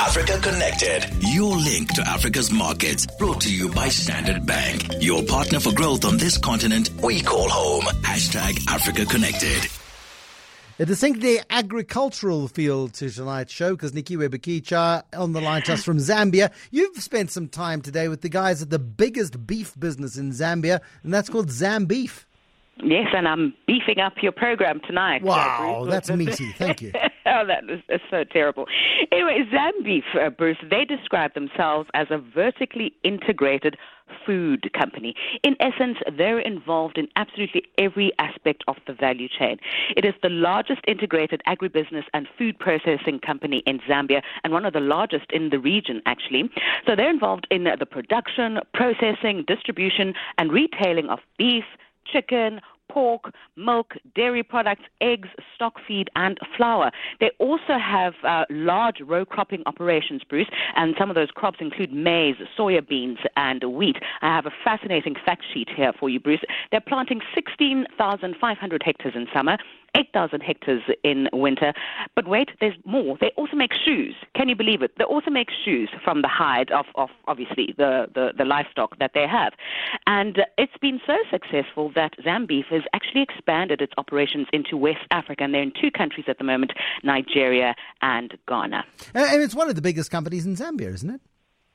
[0.00, 3.04] Africa Connected, your link to Africa's markets.
[3.18, 7.48] Brought to you by Standard Bank, your partner for growth on this continent we call
[7.48, 7.82] home.
[8.02, 9.64] Hashtag Africa Connected.
[9.64, 15.72] It's a distinctly agricultural feel to tonight's show because Nikiwe Bikitsha on the line to
[15.72, 16.52] us from Zambia.
[16.70, 20.80] You've spent some time today with the guys at the biggest beef business in Zambia,
[21.02, 22.24] and that's called Zambeef.
[22.76, 25.22] Yes, and I'm beefing up your program tonight.
[25.22, 26.52] Wow, uh, that's meaty.
[26.52, 26.92] Thank you.
[27.26, 28.66] oh, that is, is so terrible.
[29.12, 33.76] Anyway, Zambeef, uh, Bruce, they describe themselves as a vertically integrated
[34.26, 35.14] food company.
[35.42, 39.58] In essence, they're involved in absolutely every aspect of the value chain.
[39.96, 44.72] It is the largest integrated agribusiness and food processing company in Zambia and one of
[44.72, 46.50] the largest in the region, actually.
[46.86, 51.64] So they're involved in the production, processing, distribution, and retailing of beef
[52.10, 56.90] chicken, pork, milk, dairy products, eggs, stock feed, and flour.
[57.20, 61.92] They also have uh, large row cropping operations, Bruce, and some of those crops include
[61.92, 63.96] maize, soya beans, and wheat.
[64.22, 66.40] I have a fascinating fact sheet here for you, Bruce.
[66.70, 69.58] They're planting 16,500 hectares in summer
[69.94, 71.72] 8,000 hectares in winter.
[72.14, 73.16] But wait, there's more.
[73.20, 74.14] They also make shoes.
[74.34, 74.92] Can you believe it?
[74.98, 79.12] They also make shoes from the hide of, of obviously the, the, the livestock that
[79.14, 79.52] they have.
[80.06, 85.44] And it's been so successful that Zambeef has actually expanded its operations into West Africa.
[85.44, 88.84] And they're in two countries at the moment Nigeria and Ghana.
[89.14, 91.20] And it's one of the biggest companies in Zambia, isn't it?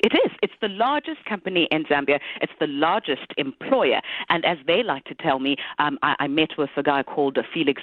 [0.03, 0.31] It is.
[0.41, 2.19] It's the largest company in Zambia.
[2.41, 4.01] It's the largest employer.
[4.27, 7.37] And as they like to tell me, um, I, I, met with a guy called
[7.53, 7.81] Felix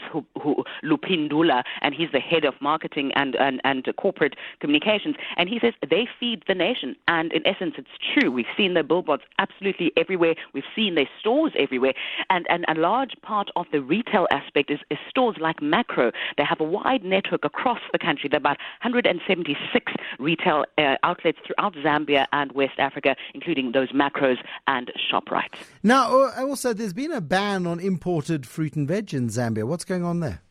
[0.85, 5.17] Lupindula, and he's the head of marketing and, and, and corporate communications.
[5.39, 6.95] And he says they feed the nation.
[7.09, 8.31] And in essence, it's true.
[8.31, 10.35] We've seen their billboards absolutely everywhere.
[10.53, 11.95] We've seen their stores everywhere.
[12.29, 16.13] And, and a large part of the retail aspect is, is stores like Macro.
[16.37, 18.29] They have a wide network across the country.
[18.29, 24.37] There are about 176 retail uh, outlets throughout Zambia And West Africa, including those macros
[24.67, 25.55] and ShopRite.
[25.83, 29.65] Now, uh, also, there's been a ban on imported fruit and veg in Zambia.
[29.65, 30.43] What's going on there?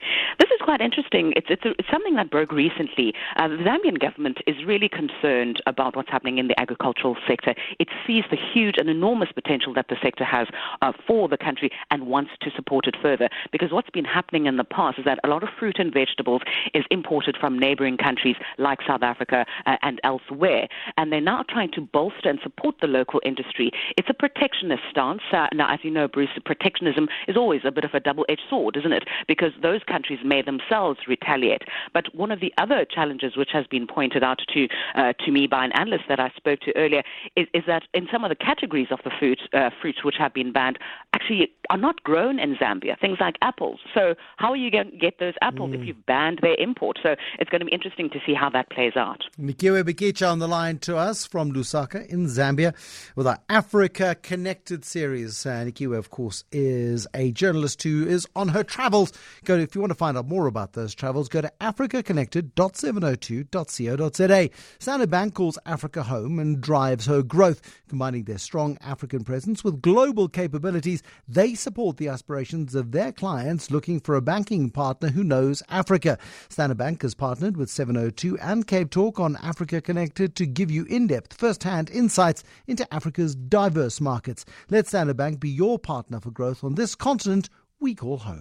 [0.69, 1.33] Quite interesting.
[1.35, 3.11] It's, it's, a, it's something that broke recently.
[3.37, 7.55] Uh, the Zambian government is really concerned about what's happening in the agricultural sector.
[7.79, 10.47] It sees the huge and enormous potential that the sector has
[10.83, 13.29] uh, for the country and wants to support it further.
[13.51, 16.43] Because what's been happening in the past is that a lot of fruit and vegetables
[16.75, 20.67] is imported from neighboring countries like South Africa uh, and elsewhere.
[20.97, 23.71] And they're now trying to bolster and support the local industry.
[23.97, 25.23] It's a protectionist stance.
[25.33, 28.43] Uh, now, as you know, Bruce, protectionism is always a bit of a double edged
[28.51, 29.05] sword, isn't it?
[29.27, 31.63] Because those countries may themselves themselves retaliate.
[31.93, 35.47] But one of the other challenges which has been pointed out to uh, to me
[35.47, 37.03] by an analyst that I spoke to earlier
[37.35, 40.33] is, is that in some of the categories of the fruit, uh, fruits which have
[40.33, 40.79] been banned
[41.13, 43.79] actually are not grown in Zambia, things like apples.
[43.93, 45.79] So how are you going to get those apples mm.
[45.79, 46.97] if you've banned their import?
[47.03, 49.23] So it's going to be interesting to see how that plays out.
[49.39, 52.73] Nikiwe Bikitsha on the line to us from Lusaka in Zambia
[53.15, 55.45] with our Africa Connected series.
[55.45, 59.13] Uh, Nikiwe, of course, is a journalist who is on her travels.
[59.45, 64.49] Go if you want to find out more about those travels, go to africaconnected.702.co.za.
[64.79, 69.81] Standard Bank calls Africa home and drives her growth, combining their strong African presence with
[69.81, 71.01] global capabilities.
[71.27, 76.17] They support the aspirations of their clients looking for a banking partner who knows Africa.
[76.49, 80.85] Standard Bank has partnered with 702 and Cape Talk on Africa Connected to give you
[80.85, 84.45] in-depth, first-hand insights into Africa's diverse markets.
[84.69, 87.49] Let Standard Bank be your partner for growth on this continent
[87.79, 88.37] we call home.